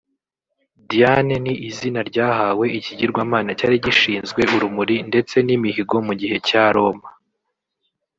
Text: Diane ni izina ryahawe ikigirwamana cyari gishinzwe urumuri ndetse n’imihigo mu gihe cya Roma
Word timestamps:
Diane 0.89 1.35
ni 1.43 1.53
izina 1.69 1.99
ryahawe 2.09 2.65
ikigirwamana 2.79 3.49
cyari 3.59 3.75
gishinzwe 3.85 4.41
urumuri 4.55 4.95
ndetse 5.09 5.35
n’imihigo 5.45 5.95
mu 6.07 6.13
gihe 6.21 6.37
cya 6.47 6.63
Roma 6.75 7.07